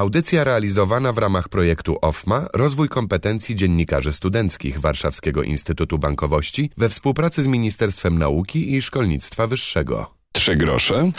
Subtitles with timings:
[0.00, 7.42] Audycja realizowana w ramach projektu OFMA Rozwój kompetencji dziennikarzy studenckich Warszawskiego Instytutu Bankowości we współpracy
[7.42, 10.14] z Ministerstwem Nauki i Szkolnictwa Wyższego.
[10.32, 11.10] Trzy grosze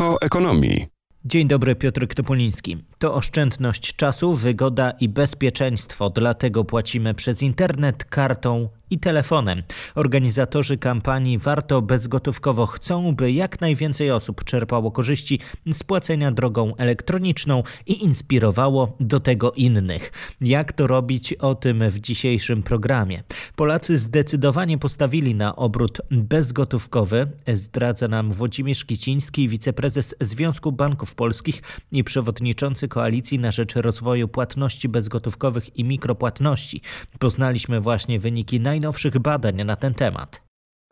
[0.00, 0.95] o ekonomii.
[1.28, 2.76] Dzień dobry, Piotr Topoliński.
[2.98, 9.62] To oszczędność czasu, wygoda i bezpieczeństwo, dlatego płacimy przez internet, kartą i telefonem.
[9.94, 15.40] Organizatorzy kampanii Warto Bezgotówkowo chcą, by jak najwięcej osób czerpało korzyści
[15.72, 20.12] z płacenia drogą elektroniczną i inspirowało do tego innych.
[20.40, 23.22] Jak to robić o tym w dzisiejszym programie?
[23.56, 31.62] Polacy zdecydowanie postawili na obrót bezgotówkowy, zdradza nam Włodzimierz Kiciński, wiceprezes Związku Banków Polskich
[31.92, 36.82] i przewodniczący Koalicji na rzecz rozwoju płatności bezgotówkowych i mikropłatności.
[37.18, 40.42] Poznaliśmy właśnie wyniki naj najnowszych badań na ten temat.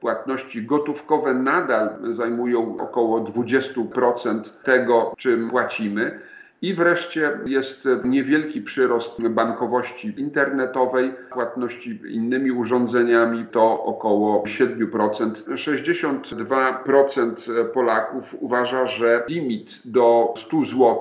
[0.00, 6.20] Płatności gotówkowe nadal zajmują około 20% tego, czym płacimy.
[6.64, 15.54] I wreszcie jest niewielki przyrost bankowości internetowej, płatności innymi urządzeniami to około 7%.
[15.54, 21.00] 62% Polaków uważa, że limit do 100 zł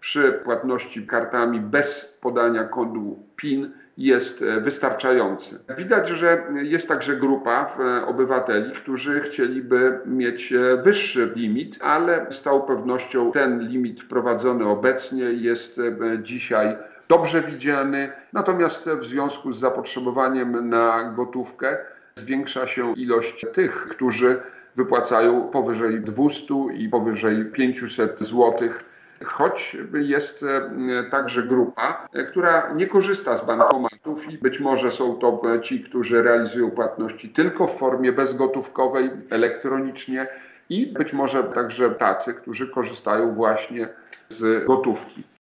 [0.00, 5.58] przy płatności kartami bez podania kodu PIN jest e, wystarczający.
[5.76, 12.42] Widać, że jest także grupa e, obywateli, którzy chcieliby mieć e, wyższy limit, ale z
[12.42, 15.80] całą pewnością ten limit wprowadzony obecnie jest
[16.22, 16.76] dzisiaj
[17.08, 18.08] dobrze widziany.
[18.32, 21.78] Natomiast w związku z zapotrzebowaniem na gotówkę
[22.16, 24.40] zwiększa się ilość tych, którzy
[24.76, 30.70] wypłacają powyżej 200 i powyżej 500 złotych choć jest e,
[31.10, 36.22] także grupa, e, która nie korzysta z bankomatów i być może są to ci, którzy
[36.22, 40.26] realizują płatności tylko w formie bezgotówkowej, elektronicznie
[40.68, 43.88] i być może także tacy, którzy korzystają właśnie
[44.28, 45.35] z gotówki.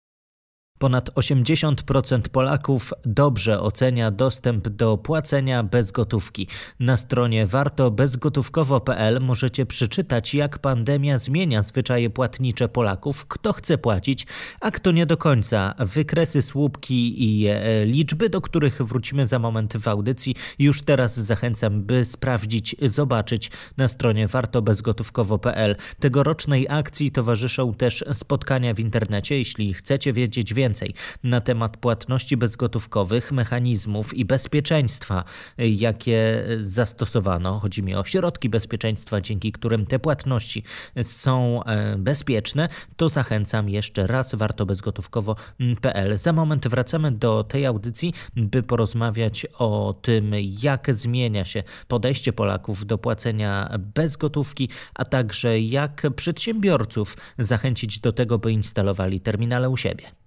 [0.80, 6.48] Ponad 80% Polaków dobrze ocenia dostęp do płacenia bez gotówki.
[6.80, 14.28] Na stronie wartobezgotówkowo.pl możecie przeczytać, jak pandemia zmienia zwyczaje płatnicze Polaków, kto chce płacić,
[14.62, 15.74] a kto nie do końca.
[15.80, 20.36] Wykresy, słupki i e, liczby, do których wrócimy za moment w audycji.
[20.60, 25.76] Już teraz zachęcam, by sprawdzić, zobaczyć na stronie wartobezgotówkowo.pl.
[26.00, 29.38] Tegorocznej akcji towarzyszą też spotkania w internecie.
[29.38, 30.94] Jeśli chcecie wiedzieć więcej, więcej
[31.24, 35.24] na temat płatności bezgotówkowych, mechanizmów i bezpieczeństwa,
[35.58, 37.60] jakie zastosowano.
[37.60, 40.64] Chodzi mi o środki bezpieczeństwa, dzięki którym te płatności
[41.04, 46.18] są e, bezpieczne, to zachęcam jeszcze raz warto bezgotówkowo.pl.
[46.18, 50.32] Za moment wracamy do tej audycji, by porozmawiać o tym,
[50.62, 58.12] jak zmienia się podejście Polaków do płacenia bez gotówki, a także jak przedsiębiorców zachęcić do
[58.12, 60.25] tego, by instalowali terminale u siebie.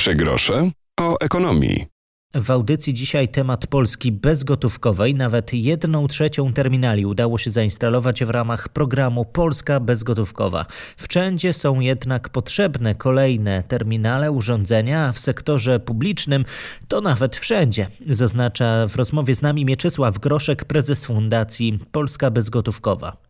[0.00, 1.86] Trzy grosze o ekonomii.
[2.34, 5.14] W audycji dzisiaj temat Polski bezgotówkowej.
[5.14, 10.66] Nawet jedną trzecią terminali udało się zainstalować w ramach programu Polska Bezgotówkowa.
[10.96, 16.44] Wszędzie są jednak potrzebne kolejne terminale, urządzenia, a w sektorze publicznym
[16.88, 23.29] to nawet wszędzie, zaznacza w rozmowie z nami Mieczysław Groszek, prezes Fundacji Polska Bezgotówkowa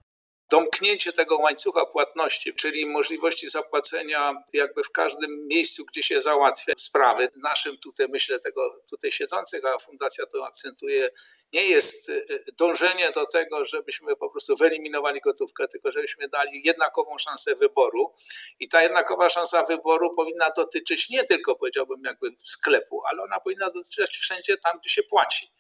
[0.50, 7.28] domknięcie tego łańcucha płatności, czyli możliwości zapłacenia jakby w każdym miejscu, gdzie się załatwia sprawy.
[7.36, 11.10] Naszym tutaj, myślę, tego tutaj siedzących, a fundacja to akcentuje,
[11.52, 16.62] nie jest y, y, dążenie do tego, żebyśmy po prostu wyeliminowali gotówkę, tylko żebyśmy dali
[16.64, 18.14] jednakową szansę wyboru.
[18.60, 23.70] I ta jednakowa szansa wyboru powinna dotyczyć nie tylko, powiedziałbym, jakby sklepu, ale ona powinna
[23.70, 25.52] dotyczyć wszędzie tam, gdzie się płaci.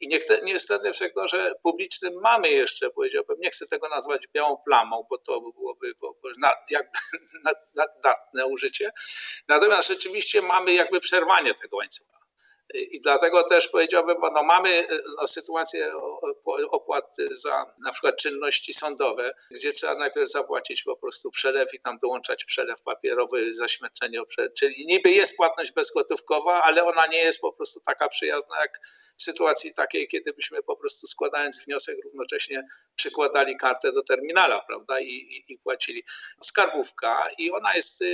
[0.00, 0.08] I
[0.42, 5.40] niestety w sektorze publicznym mamy jeszcze, powiedziałbym, nie chcę tego nazwać białą plamą, bo to
[5.40, 5.92] byłoby
[6.70, 6.98] jakby
[7.74, 8.90] nadatne użycie.
[9.48, 12.15] Natomiast rzeczywiście mamy jakby przerwanie tego łańcucha.
[12.74, 14.86] I dlatego też powiedziałbym, no mamy
[15.20, 15.92] no, sytuację
[16.70, 21.98] opłat za na przykład czynności sądowe, gdzie trzeba najpierw zapłacić po prostu przelew i tam
[21.98, 24.52] dołączać przelew papierowy, zaświadczenie o przelew.
[24.58, 28.80] Czyli niby jest płatność bezgotówkowa, ale ona nie jest po prostu taka przyjazna jak
[29.18, 35.00] w sytuacji takiej, kiedy byśmy po prostu składając wniosek równocześnie przykładali kartę do terminala, prawda,
[35.00, 36.04] i, i, i płacili.
[36.42, 38.04] Skarbówka i ona jest,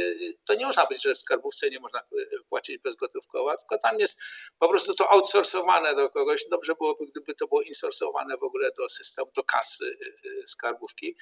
[0.44, 2.00] to nie można powiedzieć, że w skarbówce nie można
[2.48, 4.22] płacić bezgotówkowo, tylko tam jest
[4.58, 6.44] po prostu to outsourcowane do kogoś.
[6.50, 11.16] Dobrze byłoby, gdyby to było insourcowane w ogóle do systemu, do kasy y, y, skarbówki.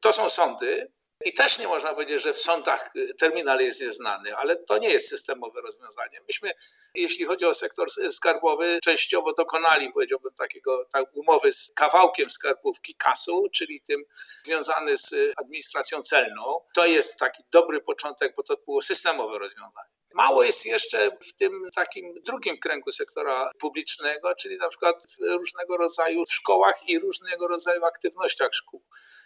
[0.00, 0.92] To są sądy,
[1.24, 4.88] I też nie można powiedzieć, że w sądach y, terminal jest nieznany, ale to nie
[4.88, 6.20] jest systemowe rozwiązanie.
[6.28, 6.50] Myśmy,
[6.94, 13.48] jeśli chodzi o sektor skarbowy, częściowo dokonali, powiedziałbym, takiego tak, umowy z kawałkiem skarbówki kasu,
[13.52, 14.04] czyli tym
[14.44, 16.60] związany z administracją celną.
[16.74, 20.01] To jest taki dobry początek, bo to było systemowe rozwiązanie.
[20.14, 25.76] Mało jest jeszcze w tym takim drugim kręgu sektora publicznego, czyli na przykład w różnego
[25.76, 28.82] rodzaju szkołach i różnego rodzaju aktywnościach szkół.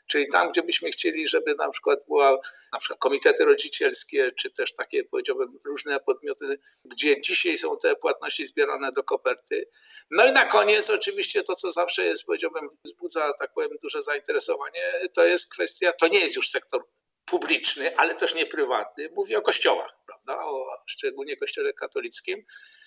[0.06, 2.38] Czyli tam, gdzie byśmy chcieli, żeby na przykład była
[2.73, 8.47] na przykład komitety rodzicielskie, czy też takie powiedziałbym różne podmioty, gdzie dzisiaj są te płatności
[8.47, 9.69] zbierane do koperty.
[10.11, 14.93] No i na koniec oczywiście to, co zawsze jest, powiedziałbym, wzbudza, tak powiem, duże zainteresowanie,
[15.15, 16.85] to jest kwestia, to nie jest już sektor
[17.26, 19.08] publiczny, ale też nie prywatny.
[19.14, 20.44] Mówię o kościołach, prawda?
[20.44, 22.44] O szczególnie kościele katolickim.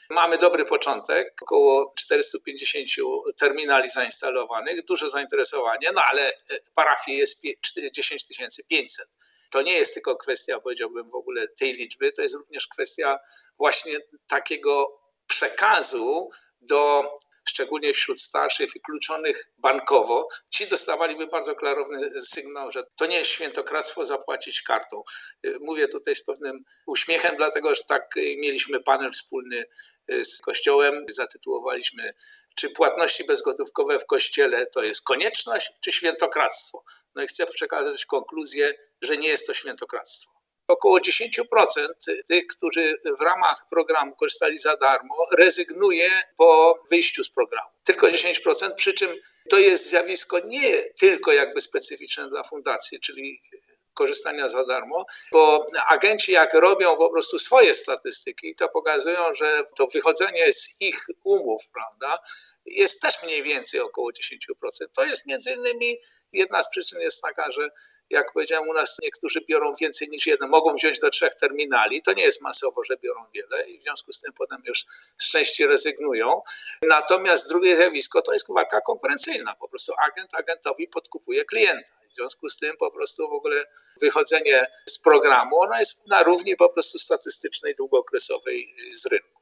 [0.10, 2.90] Mamy dobry początek, około 450
[3.38, 6.34] terminali zainstalowanych, duże zainteresowanie, no ale e,
[6.76, 7.44] parafii jest
[7.94, 8.24] 10
[8.70, 9.08] 500.
[9.50, 13.20] To nie jest tylko kwestia, powiedziałbym, w ogóle tej liczby, to jest również kwestia
[13.58, 16.30] właśnie takiego przekazu
[16.62, 17.04] do
[17.50, 24.06] szczególnie wśród starszych, wykluczonych bankowo, ci dostawaliby bardzo klarowny sygnał, że to nie jest świętokradztwo
[24.06, 25.04] zapłacić kartą.
[25.60, 29.66] Mówię tutaj z pewnym uśmiechem, dlatego że tak mieliśmy panel wspólny
[30.24, 32.14] z Kościołem, zatytułowaliśmy
[32.56, 36.84] czy płatności bezgotówkowe w Kościele to jest konieczność, czy świętokradztwo.
[37.16, 40.39] No i chcę przekazać konkluzję, że nie jest to świętokradztwo
[40.70, 41.44] około 10%
[42.28, 47.70] tych, którzy w ramach programu korzystali za darmo, rezygnuje po wyjściu z programu.
[47.86, 49.10] Tylko 10%, przy czym
[49.50, 53.42] to jest zjawisko nie tylko jakby specyficzne dla fundacji, czyli
[53.94, 59.88] korzystania za darmo, bo agenci jak robią po prostu swoje statystyki, to pokazują, że to
[59.88, 62.20] wychodzenie z ich umów, prawda,
[62.66, 64.86] jest też mniej więcej około 10%.
[64.96, 65.98] To jest między innymi
[66.34, 67.70] jedna z przyczyn jest taka, że
[68.10, 72.02] jak powiedziałem, u nas niektórzy biorą więcej niż jeden, mogą wziąć do trzech terminali.
[72.02, 74.86] To nie jest masowo, że biorą wiele i w związku z tym potem już
[75.18, 76.42] z części rezygnują.
[76.82, 79.56] Natomiast drugie zjawisko to jest walka konkurencyjna.
[79.56, 81.94] Po prostu agent agentowi podkupuje klienta.
[82.10, 83.66] W związku z tym po prostu w ogóle
[84.02, 89.39] wychodzenie z programu, ono jest na równi po prostu statystycznej, długookresowej z rynku.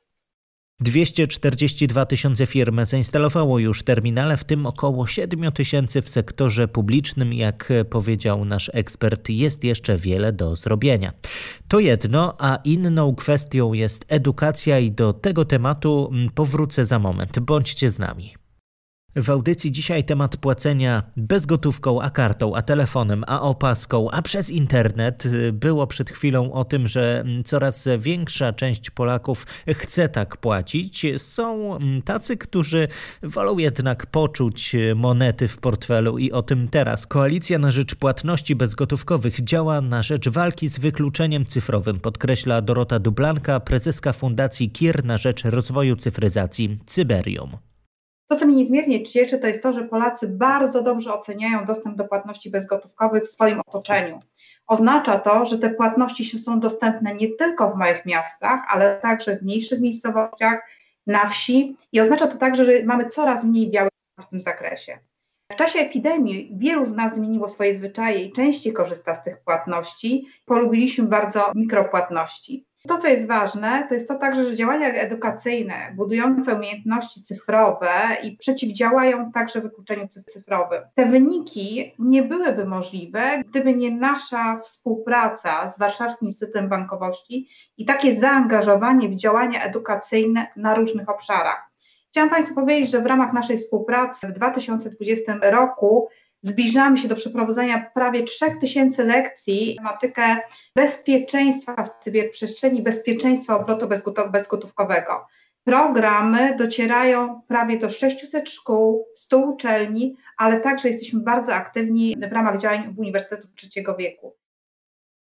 [0.80, 7.34] 242 tysiące firm zainstalowało już terminale, w tym około 7 tysięcy w sektorze publicznym.
[7.34, 11.14] Jak powiedział nasz ekspert, jest jeszcze wiele do zrobienia.
[11.68, 17.40] To jedno, a inną kwestią jest edukacja i do tego tematu powrócę za moment.
[17.40, 18.47] Bądźcie z nami.
[19.18, 24.50] W audycji dzisiaj temat płacenia bez gotówką, a kartą, a telefonem, a opaską, a przez
[24.50, 25.24] internet.
[25.54, 31.06] Było przed chwilą o tym, że coraz większa część Polaków chce tak płacić.
[31.18, 32.88] Są tacy, którzy
[33.24, 37.08] wolą jednak poczuć monety w portfelu i o tym teraz.
[37.08, 43.60] Koalicja na rzecz płatności bezgotówkowych działa na rzecz walki z wykluczeniem cyfrowym, podkreśla Dorota Dublanka,
[43.60, 47.67] prezeska Fundacji KIR na rzecz rozwoju cyfryzacji Cyberium.
[48.28, 52.06] To, co mnie niezmiernie cieszy, to jest to, że Polacy bardzo dobrze oceniają dostęp do
[52.06, 54.20] płatności bezgotówkowych w swoim otoczeniu.
[54.68, 59.42] Oznacza to, że te płatności są dostępne nie tylko w małych miastach, ale także w
[59.42, 60.60] mniejszych miejscowościach,
[61.08, 65.00] na wsi i oznacza to także, że mamy coraz mniej białych w tym zakresie.
[65.52, 70.28] W czasie epidemii wielu z nas zmieniło swoje zwyczaje i częściej korzysta z tych płatności.
[70.46, 72.66] Polubiliśmy bardzo mikropłatności.
[72.88, 77.92] To, co jest ważne, to jest to także, że działania edukacyjne budujące umiejętności cyfrowe
[78.24, 80.82] i przeciwdziałają także wykluczeniu cyfrowym.
[80.96, 87.48] Te wyniki nie byłyby możliwe, gdyby nie nasza współpraca z Warszawskim Instytutem Bankowości
[87.78, 91.70] i takie zaangażowanie w działania edukacyjne na różnych obszarach.
[92.10, 96.08] Chciałam Państwu powiedzieć, że w ramach naszej współpracy w 2020 roku
[96.48, 100.38] Zbliżamy się do przeprowadzenia prawie 3000 lekcji tematykę
[100.76, 103.88] bezpieczeństwa w cyberprzestrzeni, bezpieczeństwa obrotu
[104.32, 105.26] bezgotówkowego.
[105.64, 112.60] Programy docierają prawie do 600 szkół, 100 uczelni, ale także jesteśmy bardzo aktywni w ramach
[112.60, 114.36] działań Uniwersytetu Trzeciego Wieku.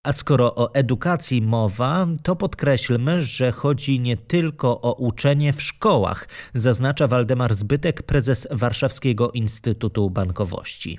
[0.08, 6.28] A skoro o edukacji mowa, to podkreślmy, że chodzi nie tylko o uczenie w szkołach,
[6.54, 10.98] zaznacza Waldemar Zbytek, prezes Warszawskiego Instytutu Bankowości.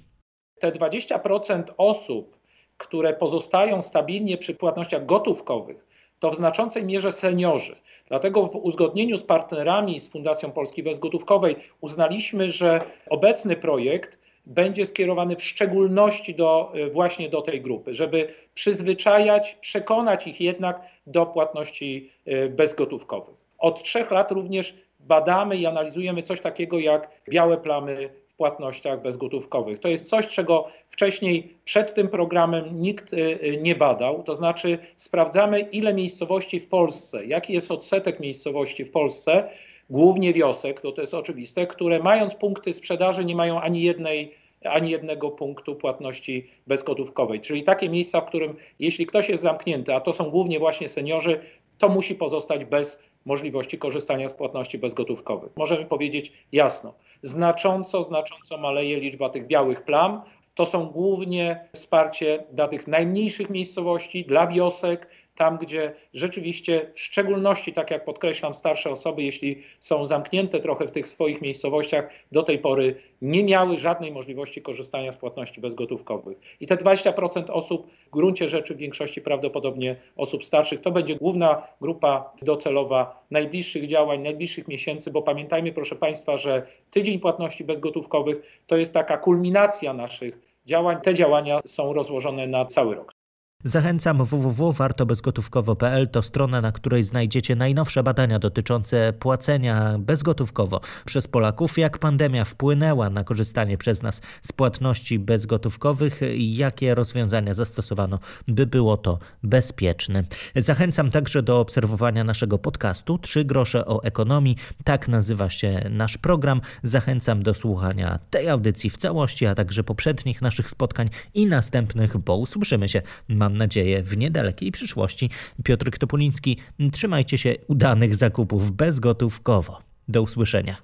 [0.59, 2.37] Te 20% osób,
[2.77, 5.87] które pozostają stabilnie przy płatnościach gotówkowych,
[6.19, 7.75] to w znaczącej mierze seniorzy.
[8.07, 14.18] Dlatego w uzgodnieniu z partnerami z Fundacją Polski Bezgotówkowej uznaliśmy, że obecny projekt
[14.49, 20.81] będzie skierowany w szczególności do, e, właśnie do tej grupy, żeby przyzwyczajać, przekonać ich jednak
[21.07, 23.35] do płatności e, bezgotówkowych.
[23.57, 29.79] Od trzech lat również badamy i analizujemy coś takiego jak białe plamy w płatnościach bezgotówkowych.
[29.79, 34.23] To jest coś, czego wcześniej przed tym programem nikt y, nie badał.
[34.23, 39.49] To znaczy, sprawdzamy, ile miejscowości w Polsce, jaki jest odsetek miejscowości w Polsce,
[39.89, 44.91] głównie wiosek, to, to jest oczywiste, które mając punkty sprzedaży nie mają ani jednej ani
[44.91, 47.41] jednego punktu płatności bezgotówkowej.
[47.41, 51.39] Czyli takie miejsca, w którym jeśli ktoś jest zamknięty, a to są głównie właśnie seniorzy,
[51.77, 55.51] to musi pozostać bez możliwości korzystania z płatności bezgotówkowych.
[55.55, 60.21] Możemy powiedzieć jasno, znacząco, znacząco maleje liczba tych białych plam.
[60.55, 65.07] To są głównie wsparcie dla tych najmniejszych miejscowości, dla wiosek,
[65.39, 70.91] tam gdzie rzeczywiście, w szczególności, tak jak podkreślam, starsze osoby, jeśli są zamknięte trochę w
[70.91, 76.38] tych swoich miejscowościach, do tej pory nie miały żadnej możliwości korzystania z płatności bezgotówkowych.
[76.60, 81.67] I te 20% osób, w gruncie rzeczy w większości prawdopodobnie osób starszych, to będzie główna
[81.81, 88.77] grupa docelowa najbliższych działań, najbliższych miesięcy, bo pamiętajmy, proszę Państwa, że tydzień płatności bezgotówkowych to
[88.77, 90.98] jest taka kulminacja naszych działań.
[91.03, 93.18] Te działania są rozłożone na cały rok.
[93.63, 101.97] Zachęcam www.wartobezgotówkowo.pl to strona, na której znajdziecie najnowsze badania dotyczące płacenia bezgotówkowo przez Polaków, jak
[101.97, 108.97] pandemia wpłynęła na korzystanie przez nas z płatności bezgotówkowych i jakie rozwiązania zastosowano, by było
[108.97, 110.23] to bezpieczne.
[110.55, 114.55] Zachęcam także do obserwowania naszego podcastu 3 grosze o ekonomii.
[114.83, 116.61] Tak nazywa się nasz program.
[116.83, 122.37] Zachęcam do słuchania tej audycji w całości, a także poprzednich naszych spotkań i następnych, bo
[122.37, 123.01] usłyszymy się.
[123.27, 125.29] Mam mam nadzieję, w niedalekiej przyszłości.
[125.63, 126.57] Piotr Topuliński,
[126.91, 129.81] trzymajcie się udanych zakupów bezgotówkowo.
[130.07, 130.77] Do usłyszenia.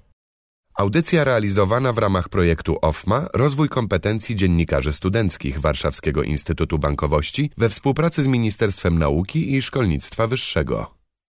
[0.74, 8.22] Audycja realizowana w ramach projektu OFMA Rozwój kompetencji dziennikarzy studenckich Warszawskiego Instytutu Bankowości we współpracy
[8.22, 10.96] z Ministerstwem Nauki i Szkolnictwa Wyższego.